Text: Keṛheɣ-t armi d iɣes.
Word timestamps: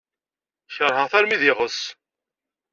Keṛheɣ-t 0.75 1.13
armi 1.17 1.37
d 1.41 1.43
iɣes. 1.49 1.79